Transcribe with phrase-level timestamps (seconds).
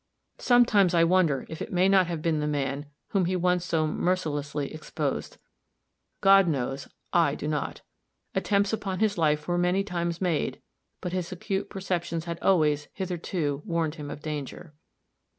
[0.39, 3.85] Sometimes I wonder if it may not have been the man whom he once so
[3.85, 5.37] mercilessly exposed.
[6.21, 7.81] God knows I do not.
[8.33, 10.59] Attempts upon his life were many times made,
[11.01, 14.73] but his acute perceptions had always, hitherto, warned him of danger.